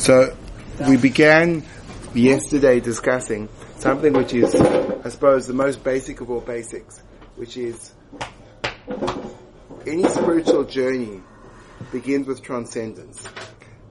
[0.00, 0.34] So
[0.88, 1.62] we began
[2.14, 7.02] yesterday discussing something which is, I suppose, the most basic of all basics,
[7.36, 7.92] which is
[9.86, 11.20] any spiritual journey
[11.92, 13.28] begins with transcendence.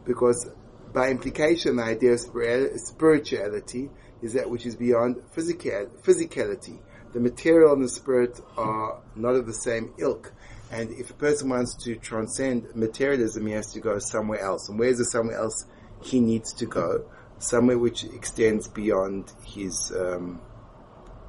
[0.04, 0.50] Because
[0.92, 3.92] by implication, the idea of spirituality
[4.24, 6.80] is that which is beyond physical, physicality.
[7.14, 10.34] The material and the spirit are not of the same ilk.
[10.72, 14.70] And if a person wants to transcend materialism, he has to go somewhere else.
[14.70, 15.66] And where's the somewhere else
[16.02, 17.06] he needs to go?
[17.40, 20.42] Somewhere which extends beyond his um,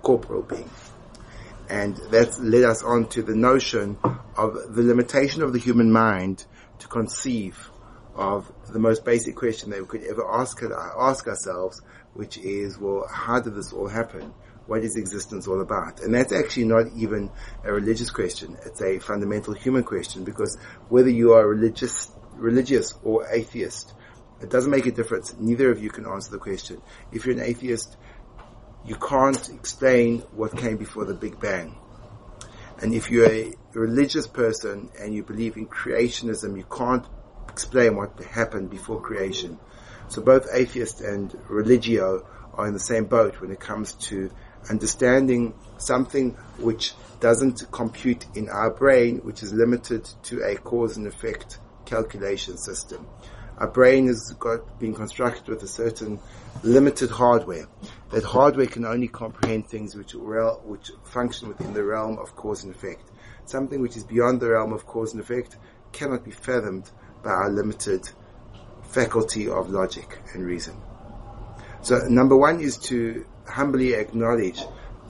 [0.02, 0.68] corporal being.
[1.68, 3.96] And that led us on to the notion
[4.36, 6.44] of the limitation of the human mind
[6.80, 7.70] to conceive
[8.16, 11.80] of the most basic question that we could ever ask, ask ourselves,
[12.14, 14.34] which is, well, how did this all happen?
[14.66, 16.00] What is existence all about?
[16.00, 17.30] And that's actually not even
[17.64, 18.56] a religious question.
[18.66, 20.58] It's a fundamental human question because
[20.88, 23.94] whether you are religious, religious or atheist,
[24.40, 25.34] it doesn't make a difference.
[25.38, 26.80] Neither of you can answer the question.
[27.12, 27.96] If you're an atheist,
[28.84, 31.76] you can't explain what came before the Big Bang.
[32.80, 37.06] And if you're a religious person and you believe in creationism, you can't
[37.48, 39.58] explain what happened before creation.
[40.08, 44.30] So both atheist and religio are in the same boat when it comes to
[44.68, 51.06] understanding something which doesn't compute in our brain, which is limited to a cause and
[51.06, 53.06] effect calculation system.
[53.60, 56.18] Our brain has got been constructed with a certain
[56.62, 57.66] limited hardware.
[58.10, 62.74] That hardware can only comprehend things which which function within the realm of cause and
[62.74, 63.10] effect.
[63.44, 65.58] Something which is beyond the realm of cause and effect
[65.92, 66.90] cannot be fathomed
[67.22, 68.08] by our limited
[68.82, 70.80] faculty of logic and reason.
[71.82, 74.60] So number one is to humbly acknowledge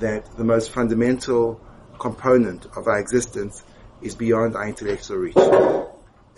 [0.01, 1.61] that the most fundamental
[2.01, 3.63] component of our existence
[4.03, 5.90] is beyond our intellectual reach.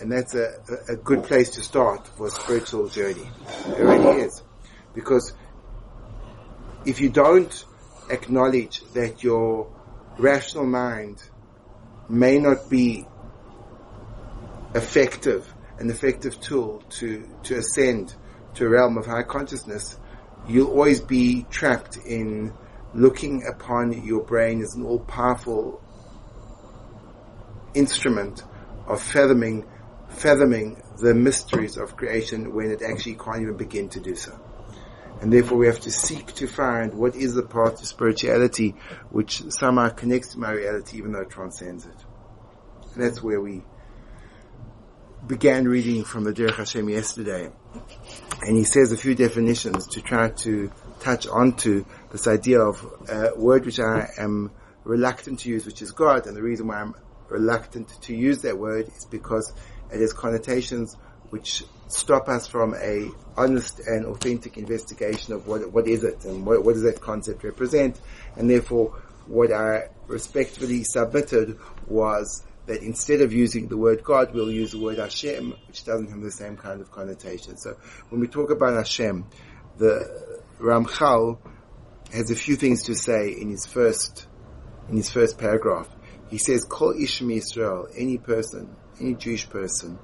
[0.03, 0.56] And that's a,
[0.89, 3.31] a good place to start for a spiritual journey.
[3.69, 4.42] It really is.
[4.94, 5.33] Because
[6.84, 7.64] if you don't
[8.11, 9.72] acknowledge that your
[10.19, 11.22] rational mind
[12.09, 13.06] may not be
[14.75, 18.16] effective, an effective tool to, to ascend
[18.55, 20.00] to a realm of high consciousness,
[20.49, 22.53] you'll always be trapped in
[22.93, 25.81] looking upon your brain as an all-powerful
[27.75, 28.43] instrument
[28.88, 29.65] of fathoming
[30.17, 34.39] fathoming the mysteries of creation when it actually can't even begin to do so.
[35.21, 38.75] And therefore we have to seek to find what is the path to spirituality
[39.11, 41.95] which somehow connects to my reality even though it transcends it.
[42.95, 43.62] And that's where we
[45.27, 47.50] began reading from the Derech Hashem yesterday.
[48.41, 53.31] And he says a few definitions to try to touch onto this idea of a
[53.37, 54.50] word which I am
[54.84, 56.27] reluctant to use, which is God.
[56.27, 56.94] And the reason why I'm
[57.29, 59.53] reluctant to use that word is because
[59.92, 60.97] it has connotations
[61.30, 66.44] which stop us from a honest and authentic investigation of what what is it and
[66.44, 68.00] what, what does that concept represent,
[68.36, 68.91] and therefore
[69.26, 74.81] what I respectfully submitted was that instead of using the word God, we'll use the
[74.81, 77.56] word Hashem, which doesn't have the same kind of connotation.
[77.56, 77.76] So
[78.10, 79.26] when we talk about Hashem,
[79.78, 81.38] the Ramchal
[82.12, 84.28] has a few things to say in his first
[84.88, 85.88] in his first paragraph.
[86.28, 89.98] He says, "Call Ishmi Israel, any person any Jewish person,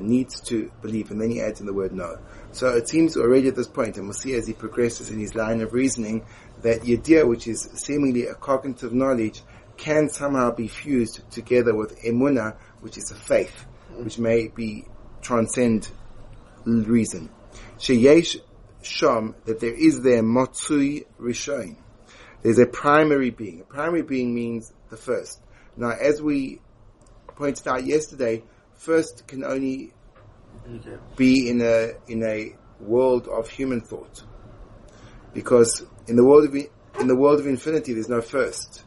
[0.00, 2.18] needs to believe, and then he adds in the word no.
[2.52, 5.34] So it seems already at this point, and we'll see as he progresses in his
[5.34, 6.24] line of reasoning,
[6.62, 9.42] that Yediyah, which is seemingly a cognitive knowledge,
[9.76, 14.86] can somehow be fused together with Emuna, which is a faith, which may be
[15.20, 15.88] transcend
[16.64, 17.30] reason.
[17.78, 18.40] Sheyesh
[18.82, 21.76] Sham, that there is there Matzui Rishon.
[22.42, 23.60] There's a primary being.
[23.60, 25.40] A primary being means the first.
[25.76, 26.60] Now, as we
[27.36, 28.42] pointed out yesterday,
[28.74, 29.92] first can only
[31.16, 34.22] be in a in a world of human thought,
[35.32, 38.82] because in the world of in the world of infinity, there's no first.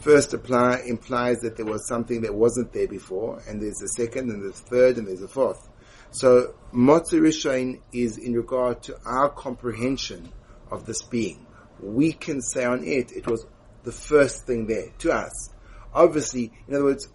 [0.00, 4.30] First apply implies that there was something that wasn't there before, and there's a second,
[4.30, 5.68] and there's a third, and there's a fourth.
[6.10, 10.32] So Matzui Rishon is in regard to our comprehension
[10.70, 11.46] of this being.
[11.80, 13.46] We can say on it, it was
[13.84, 15.50] the first thing there to us.
[15.94, 17.08] Obviously, in other words,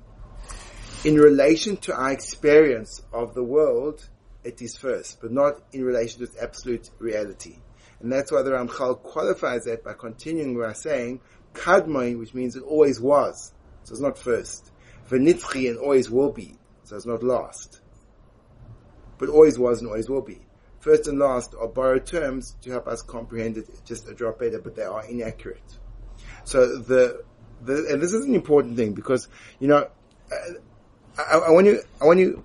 [1.05, 4.09] in relation to our experience of the world,
[4.43, 7.57] it is first, but not in relation to its absolute reality.
[7.99, 11.21] And that's why the Ramchal qualifies that by continuing by saying,
[11.53, 13.53] Kadmon, which means it always was.
[13.83, 14.71] So it's not first.
[15.07, 16.55] Venitzchi and always will be.
[16.85, 17.81] So it's not last.
[19.19, 20.41] But always was and always will be.
[20.79, 24.59] First and last are borrowed terms to help us comprehend it just a drop better,
[24.59, 25.77] but they are inaccurate.
[26.45, 27.23] So the,
[27.61, 29.27] the and this is an important thing because,
[29.59, 29.87] you know,
[31.17, 32.43] I, I, want you, I want you,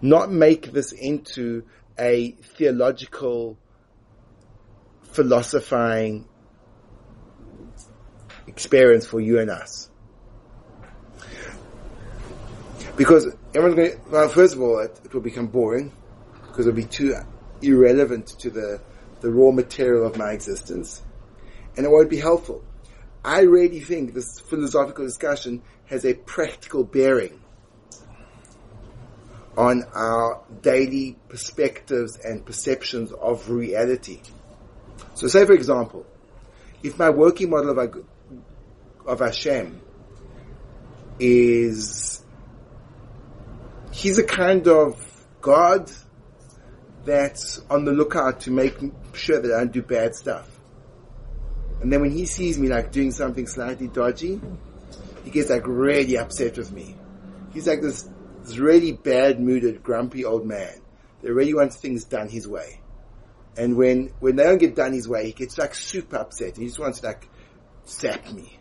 [0.00, 1.64] not make this into
[1.98, 3.58] a theological,
[5.02, 6.28] philosophizing
[8.46, 9.90] experience for you and us.
[12.96, 15.92] Because everyone's going to, well, first of all, it, it will become boring
[16.46, 17.14] because it'll be too
[17.60, 18.80] irrelevant to the,
[19.20, 21.02] the raw material of my existence
[21.76, 22.64] and it won't be helpful.
[23.24, 27.42] I really think this philosophical discussion has a practical bearing
[29.56, 34.20] on our daily perspectives and perceptions of reality.
[35.14, 36.06] So say for example,
[36.82, 38.04] if my working model of,
[39.06, 39.80] of Hashem
[41.18, 42.22] is,
[43.92, 45.02] he's a kind of
[45.40, 45.90] God
[47.04, 48.76] that's on the lookout to make
[49.14, 50.50] sure that I don't do bad stuff.
[51.80, 54.40] And then when he sees me like doing something slightly dodgy,
[55.24, 56.96] he gets like really upset with me.
[57.52, 58.08] He's like this,
[58.46, 60.80] this really bad mooded, grumpy old man
[61.22, 62.80] that really wants things done his way.
[63.56, 66.56] And when, when they don't get done his way, he gets like super upset.
[66.56, 67.28] He just wants to like
[67.88, 68.58] zap me.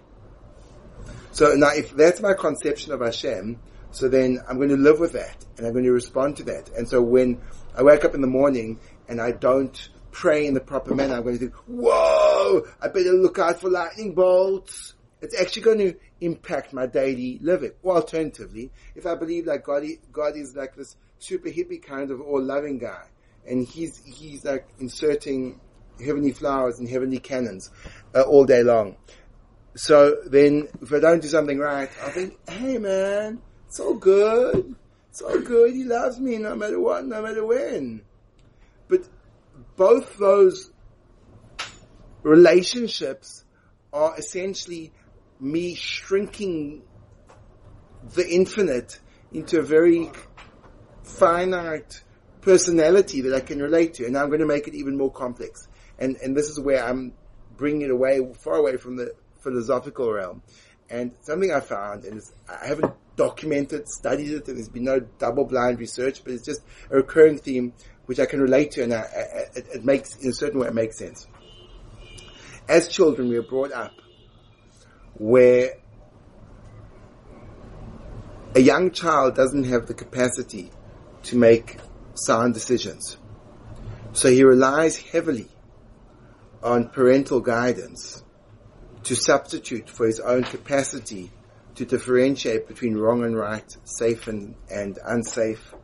[1.31, 3.59] So now if that's my conception of Hashem,
[3.91, 6.69] so then I'm going to live with that and I'm going to respond to that.
[6.75, 7.41] And so when
[7.75, 11.23] I wake up in the morning and I don't pray in the proper manner, I'm
[11.23, 14.94] going to think, whoa, I better look out for lightning bolts.
[15.21, 17.71] It's actually going to impact my daily living.
[17.83, 22.21] Or alternatively, if I believe that God, God is like this super hippie kind of
[22.21, 23.05] all loving guy,
[23.47, 25.59] and he's, he's like inserting
[26.03, 27.71] heavenly flowers and heavenly cannons
[28.13, 28.97] uh, all day long.
[29.75, 34.75] So then, if I don't do something right, I think, hey man, it's all good.
[35.09, 35.73] It's all good.
[35.73, 38.01] He loves me no matter what, no matter when.
[38.87, 39.07] But
[39.75, 40.71] both those
[42.23, 43.43] relationships
[43.91, 44.91] are essentially
[45.39, 46.83] me shrinking
[48.13, 48.99] the infinite
[49.31, 50.11] into a very
[51.03, 52.03] finite
[52.41, 54.05] personality that I can relate to.
[54.05, 55.67] And I'm going to make it even more complex.
[55.99, 57.13] And, and this is where I'm
[57.57, 60.41] bringing it away, far away from the philosophical realm.
[60.89, 65.79] And something I found, and I haven't documented, studied it, and there's been no double-blind
[65.79, 66.61] research, but it's just
[66.91, 67.73] a recurring theme
[68.05, 69.01] which I can relate to, and I, I,
[69.55, 71.25] it, it makes, in a certain way, it makes sense.
[72.67, 73.93] As children, we are brought up
[75.17, 75.75] where
[78.55, 80.71] a young child doesn't have the capacity
[81.23, 81.77] to make
[82.15, 83.17] sound decisions.
[84.13, 85.49] So he relies heavily
[86.63, 88.23] on parental guidance
[89.03, 91.31] to substitute for his own capacity
[91.75, 95.75] to differentiate between wrong and right, safe and, and unsafe,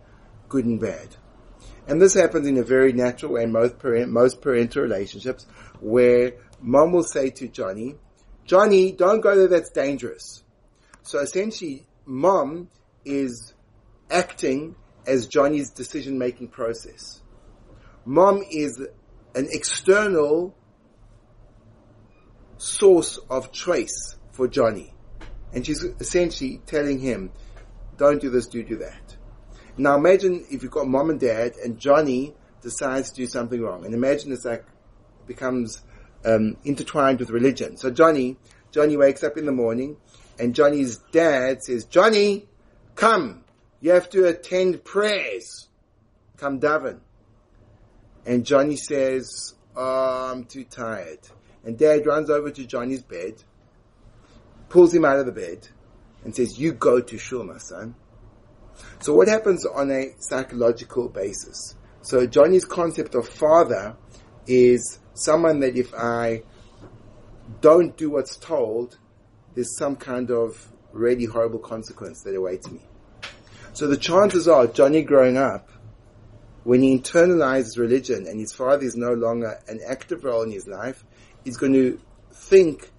[0.50, 1.16] good and bad.
[1.88, 5.46] And this happens in a very natural way in most, parent, most parental relationships
[5.82, 7.96] where mom will say to Johnny,
[8.52, 10.44] Johnny, don't go there, that's dangerous.
[11.04, 12.68] So essentially, mom
[13.06, 13.54] is
[14.10, 14.76] acting
[15.08, 17.22] as Johnny's decision making process.
[18.04, 18.78] Mom is
[19.36, 20.54] an external
[22.58, 24.94] source of choice for Johnny.
[25.54, 27.32] And she's essentially telling him,
[27.96, 29.16] don't do this, do do that.
[29.78, 33.86] Now imagine if you've got mom and dad and Johnny decides to do something wrong.
[33.86, 34.66] And imagine it's like,
[35.26, 35.82] becomes
[36.26, 37.78] um, intertwined with religion.
[37.78, 38.38] So Johnny,
[38.72, 39.98] Johnny wakes up in the morning
[40.40, 42.48] and Johnny's dad says, Johnny,
[42.96, 43.44] come,
[43.80, 45.68] you have to attend prayers.
[46.38, 47.00] Come daven.
[48.26, 51.20] And Johnny says, oh, I'm too tired.
[51.64, 53.36] And dad runs over to Johnny's bed,
[54.70, 55.68] pulls him out of the bed,
[56.24, 57.96] and says, you go to shul, my son.
[59.00, 61.76] So what happens on a psychological basis?
[62.02, 63.96] So Johnny's concept of father
[64.48, 66.44] is someone that if I
[67.60, 68.98] don't do what's told,
[69.56, 72.82] there's some kind of really horrible consequence that awaits me.
[73.74, 75.70] So the chances are Johnny growing up,
[76.64, 80.68] when he internalizes religion and his father is no longer an active role in his
[80.68, 81.04] life,
[81.44, 82.00] he's going to
[82.34, 82.92] think,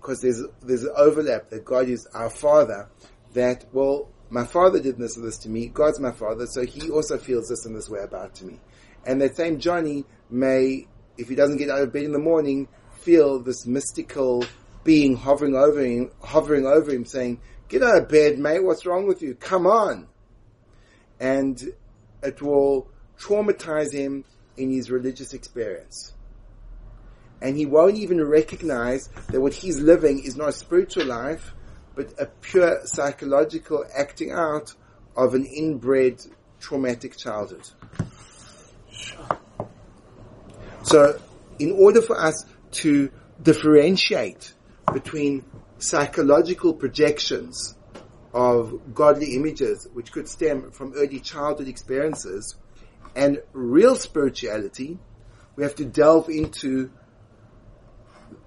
[0.00, 2.88] because there's, there's an overlap that God is our father,
[3.32, 6.90] that, well, my father did this and this to me, God's my father, so he
[6.90, 8.60] also feels this and this way about to me.
[9.06, 10.86] And that same Johnny may,
[11.16, 12.68] if he doesn't get out of bed in the morning,
[13.00, 14.44] feel this mystical
[14.82, 19.06] being hovering over him, hovering over him saying, get out of bed, mate, what's wrong
[19.06, 19.34] with you?
[19.34, 20.08] Come on.
[21.20, 21.62] And
[22.22, 24.24] it will traumatize him
[24.56, 26.14] in his religious experience
[27.44, 31.52] and he won't even recognize that what he's living is not a spiritual life,
[31.94, 34.72] but a pure psychological acting out
[35.14, 36.22] of an inbred
[36.58, 37.68] traumatic childhood.
[40.94, 41.20] So,
[41.58, 42.46] in order for us
[42.82, 43.10] to
[43.42, 44.54] differentiate
[44.92, 45.44] between
[45.78, 47.74] psychological projections
[48.32, 52.54] of godly images, which could stem from early childhood experiences,
[53.16, 55.00] and real spirituality,
[55.56, 56.92] we have to delve into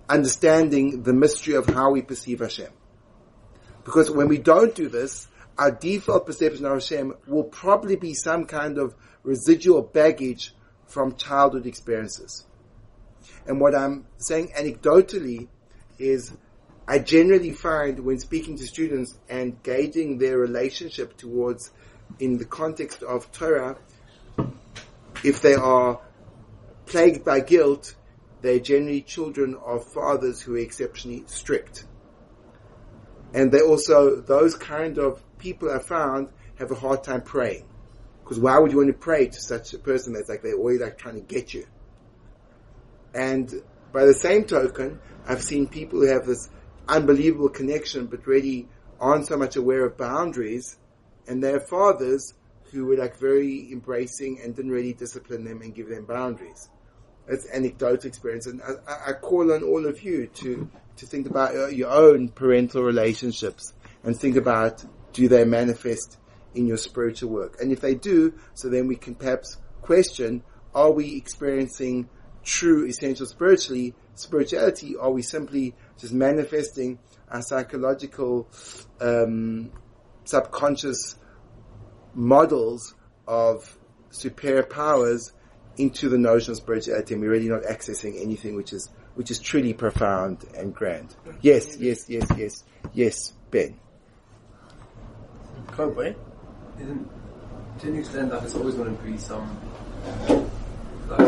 [0.08, 2.72] understanding the mystery of how we perceive Hashem.
[3.84, 5.28] Because when we don't do this,
[5.58, 10.54] our default perception of Hashem will probably be some kind of residual baggage
[10.88, 12.46] from childhood experiences.
[13.46, 15.48] And what I'm saying anecdotally
[16.00, 16.36] is
[16.88, 21.72] I generally find when speaking to students and gauging their relationship towards,
[22.20, 23.78] in the context of Torah,
[25.24, 26.00] if they are
[26.86, 27.96] plagued by guilt,
[28.42, 31.86] they're generally children of fathers who are exceptionally strict.
[33.34, 37.66] And they also, those kind of people I found have a hard time praying.
[38.28, 40.82] Because why would you want to pray to such a person that's like they're always
[40.82, 41.66] like trying to get you?
[43.14, 43.50] And
[43.94, 46.50] by the same token, I've seen people who have this
[46.90, 48.68] unbelievable connection but really
[49.00, 50.78] aren't so much aware of boundaries
[51.26, 52.34] and their fathers
[52.74, 56.70] who were like very embracing and didn't really discipline them and give them boundaries.
[57.30, 61.54] It's anecdotal experience and I, I call on all of you to, to think about
[61.54, 66.18] your, your own parental relationships and think about do they manifest
[66.58, 67.58] in your spiritual work?
[67.62, 72.10] And if they do, so then we can perhaps question, are we experiencing
[72.44, 74.96] true essential spiritually, spirituality?
[74.98, 77.00] Are we simply just manifesting
[77.30, 78.50] our psychological,
[79.00, 79.72] um,
[80.26, 81.16] subconscious
[82.14, 82.96] models
[83.28, 83.78] of
[84.10, 85.34] superior powers
[85.78, 89.40] into the notion of spirituality and we're really not accessing anything which is which is
[89.40, 91.16] truly profound and grand.
[91.42, 93.80] Yes, yes, yes, yes, yes, Ben.
[95.68, 96.16] Kobe?
[96.80, 97.10] Isn't,
[97.80, 99.58] to an extent, like it's always going to be some
[101.08, 101.20] like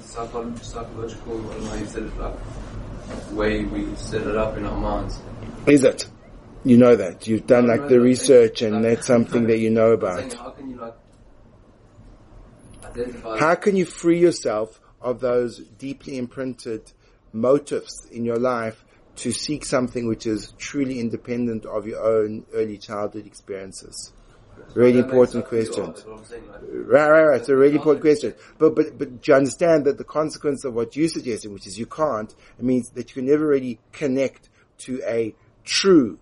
[0.00, 2.34] psychological, psychological, I don't know how you said it, like
[3.32, 5.18] way we set it up in our minds.
[5.66, 6.06] Is it?
[6.64, 7.26] You know that.
[7.26, 10.32] You've done like the research and that's something that you know about.
[10.34, 10.94] How can you like
[12.84, 13.38] identify?
[13.38, 16.92] How can you free yourself of those deeply imprinted
[17.32, 18.84] motives in your life
[19.16, 24.12] to seek something which is truly independent of your own early childhood experiences?
[24.74, 25.94] Really important question.
[26.72, 27.40] Right, right, right.
[27.40, 28.34] It's a really important question.
[28.58, 31.78] But, but, but do you understand that the consequence of what you're suggesting, which is
[31.78, 34.48] you can't, it means that you can never really connect
[34.78, 36.18] to a true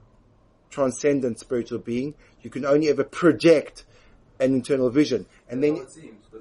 [0.71, 2.15] transcendent spiritual being.
[2.43, 3.85] You can only ever project
[4.41, 5.27] an internal vision.
[5.49, 5.87] And then,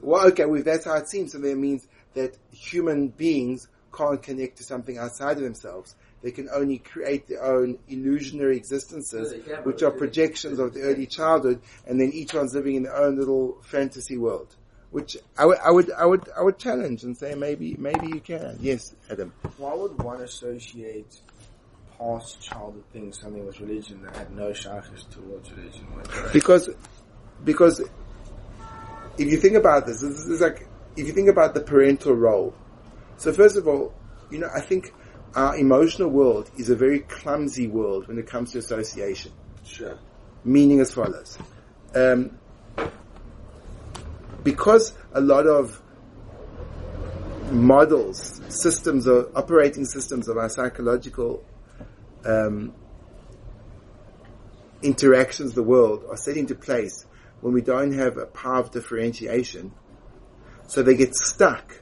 [0.01, 1.31] well, okay, well, that's how it seems.
[1.31, 5.95] So that means that human beings can't connect to something outside of themselves.
[6.27, 11.05] They can only create their own illusionary existences, Yeah, which are projections of the early
[11.05, 14.53] childhood, and then each one's living in their own little fantasy world.
[14.91, 18.19] Which I would, I would, I would, I would challenge and say maybe, maybe you
[18.19, 18.57] can.
[18.59, 19.31] Yes, Adam.
[19.55, 21.17] Why would one associate
[21.97, 25.87] past childhood things, something with religion that had no shaykhs towards religion?
[26.33, 26.69] Because,
[27.45, 27.79] because
[29.17, 30.67] if you think about this, this is like,
[30.97, 32.53] if you think about the parental role.
[33.15, 33.93] So first of all,
[34.29, 34.91] you know, I think
[35.35, 39.31] our emotional world is a very clumsy world when it comes to association.
[39.63, 39.97] sure.
[40.43, 41.37] Meaning as follows.
[41.93, 42.37] Um,
[44.43, 45.81] because a lot of
[47.51, 51.43] models, systems or operating systems of our psychological
[52.25, 52.73] um,
[54.81, 57.05] interactions, the world are set into place
[57.41, 59.71] when we don't have a power of differentiation.
[60.67, 61.81] So they get stuck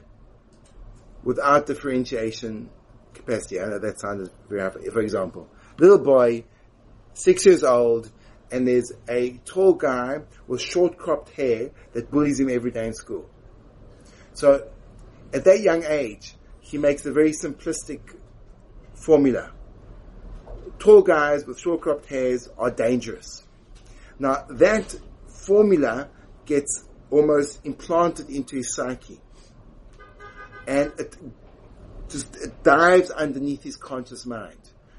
[1.24, 2.70] without differentiation
[3.16, 3.60] capacity.
[3.60, 4.70] I know that sounded very.
[4.90, 6.44] For example, little boy,
[7.14, 8.10] six years old,
[8.50, 12.94] and there's a tall guy with short cropped hair that bullies him every day in
[12.94, 13.28] school.
[14.34, 14.68] So
[15.32, 18.00] at that young age, he makes a very simplistic
[18.94, 19.52] formula.
[20.78, 23.44] Tall guys with short cropped hairs are dangerous.
[24.18, 24.94] Now that
[25.26, 26.08] formula
[26.44, 29.20] gets almost implanted into his psyche.
[30.66, 31.16] And it
[32.08, 34.58] just it dives underneath his conscious mind.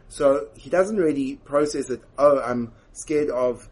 [0.10, 3.70] So he doesn't really process it, oh, I'm scared of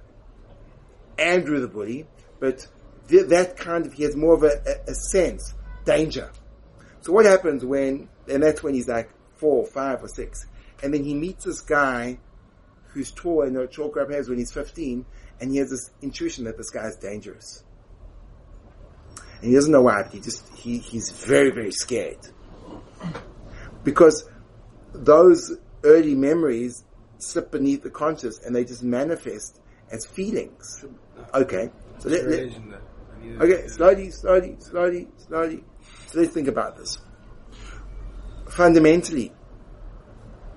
[1.18, 2.08] Andrew the bully,
[2.40, 2.68] but
[3.08, 5.54] th- that kind of, he has more of a, a, a sense,
[5.86, 6.32] danger.
[7.02, 10.46] So what happens when, and that's when he's like four, five, or six,
[10.84, 12.20] and then he meets this guy
[12.88, 15.06] who's tall and no chalk up hairs when he's 15,
[15.40, 17.64] and he has this intuition that this guy is dangerous.
[19.42, 22.20] And he doesn't know why, but he just, he, he's very, very scared.
[23.86, 24.28] Because
[24.94, 26.84] those early memories
[27.20, 29.62] slip beneath the conscious and they just manifest
[29.92, 30.86] as feelings.
[31.34, 31.70] Okay.
[32.00, 32.82] So let, let-
[33.42, 35.64] Okay, slowly, slowly, slowly, slowly.
[36.08, 37.00] So let's think about this.
[38.50, 39.32] Fundamentally,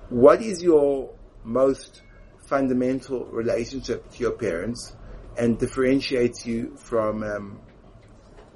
[0.09, 2.03] what is your most
[2.45, 4.95] fundamental relationship to your parents
[5.37, 7.59] and differentiates you from, um,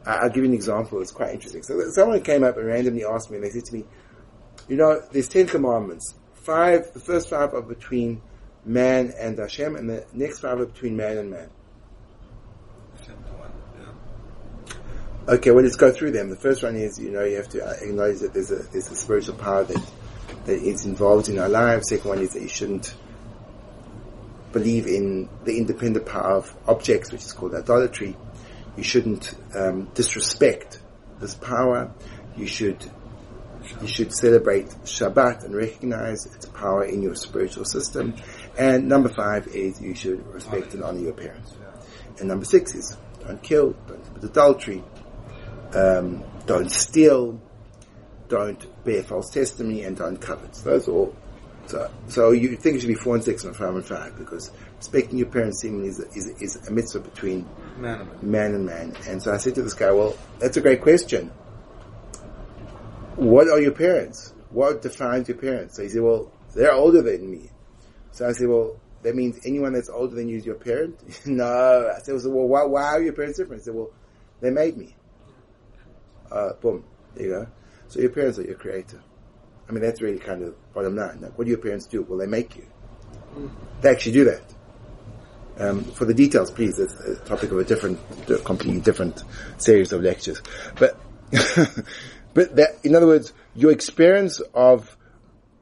[0.05, 1.01] I'll give you an example.
[1.01, 1.63] It's quite interesting.
[1.63, 3.85] So someone came up and randomly asked me, and they said to me,
[4.67, 6.15] you know, there's ten commandments.
[6.33, 8.21] Five, the first five are between
[8.65, 11.49] man and Hashem, and the next five are between man and man.
[15.25, 16.29] Okay, well, let's go through them.
[16.29, 18.91] The first one is, you know, you have to uh, acknowledge that there's a, there's
[18.91, 19.91] a spiritual power that,
[20.45, 21.87] that is involved in our lives.
[21.87, 22.93] Second one is that you shouldn't
[24.51, 28.17] believe in the independent power of objects, which is called idolatry.
[28.75, 30.81] You shouldn't um, disrespect
[31.21, 31.93] this power.
[32.35, 32.85] You should
[33.83, 38.15] you should celebrate Shabbat and recognize its power in your spiritual system.
[38.57, 41.53] And number five is you should respect and honor your parents.
[42.19, 44.83] And number six is don't kill, don't commit adultery,
[45.73, 47.39] um, don't steal,
[48.27, 50.55] don't bear false testimony, and don't covet.
[50.55, 51.15] So those are all.
[51.65, 54.51] So, so you think it should be four and six and five and five because
[54.77, 57.47] respecting your parents seemingly is, is, is a mitzvah between
[57.77, 58.21] Man of it.
[58.23, 58.95] man and man.
[59.07, 61.31] And so I said to this guy, well, that's a great question.
[63.15, 64.33] What are your parents?
[64.49, 65.75] What defines your parents?
[65.77, 67.49] So he said, well, they're older than me.
[68.11, 70.99] So I said, well, that means anyone that's older than you is your parent?
[71.25, 71.91] no.
[71.95, 73.61] I said, well, why, why are your parents different?
[73.61, 73.91] He said, well,
[74.41, 74.95] they made me.
[76.31, 76.83] Uh, boom.
[77.15, 77.47] There you go.
[77.87, 79.01] So your parents are your creator.
[79.67, 81.21] I mean, that's really kind of bottom line.
[81.21, 82.01] Like, what do your parents do?
[82.01, 82.65] Well, they make you.
[83.81, 84.41] They actually do that.
[85.57, 87.99] Um, for the details, please, it's a topic of a different,
[88.43, 89.23] completely different
[89.57, 90.41] series of lectures.
[90.79, 90.99] But,
[92.33, 94.97] but that, in other words, your experience of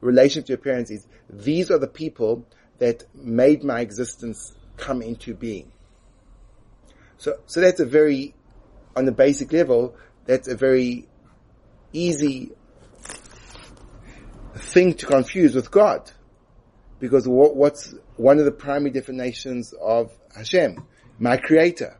[0.00, 2.46] relationship to your parents is, these are the people
[2.78, 5.70] that made my existence come into being.
[7.18, 8.34] So, so that's a very,
[8.96, 11.06] on the basic level, that's a very
[11.92, 12.52] easy
[14.54, 16.10] thing to confuse with God.
[16.98, 20.84] Because what, what's one of the primary definitions of Hashem?
[21.18, 21.98] My creator.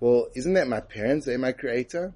[0.00, 1.26] Well, isn't that my parents?
[1.26, 2.14] They're my creator.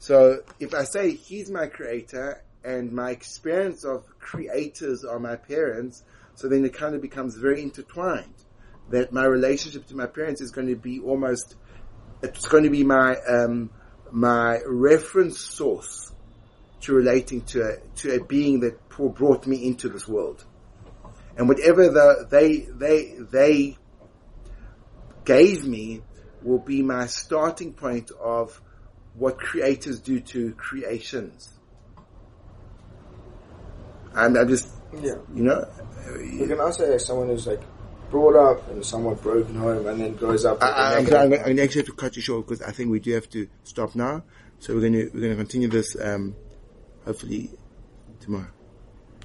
[0.00, 6.02] So if I say he's my creator and my experience of creators are my parents,
[6.36, 8.34] so then it kind of becomes very intertwined.
[8.88, 11.54] That my relationship to my parents is going to be almost,
[12.22, 13.70] it's going to be my, um,
[14.10, 16.10] my reference source
[16.80, 20.42] to relating to a, to a being that brought me into this world.
[21.36, 23.78] And whatever the, they, they, they
[25.26, 26.00] gave me
[26.42, 28.62] will be my starting point of
[29.14, 31.50] what creators do to creations.
[34.14, 35.14] And I'm just, Yeah.
[35.34, 35.66] you know,
[36.20, 37.60] You can also have someone who's like
[38.10, 40.60] brought up in a somewhat broken home and then grows up.
[40.62, 42.90] I, I, I'm, negative- I'm, I'm actually have to cut you short because I think
[42.90, 44.24] we do have to stop now.
[44.58, 46.34] So we're going to we're going to continue this um,
[47.04, 47.50] hopefully
[48.20, 48.48] tomorrow.